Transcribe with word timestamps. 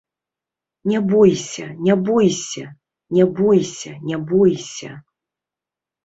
Не 0.91 0.99
бойся, 0.99 1.65
не 1.87 1.95
бойся, 2.07 2.65
не 3.17 3.25
бойся, 3.39 3.91
не 4.07 4.17
бойся. 4.17 4.91